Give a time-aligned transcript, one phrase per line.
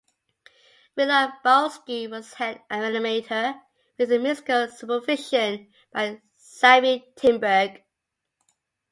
[0.95, 3.61] Willard Bowsky was head animator,
[3.99, 7.83] with musical supervision by Sammy Timberg.